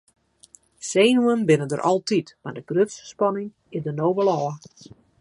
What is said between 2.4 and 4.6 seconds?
mar de grutste spanning is der no wol ôf.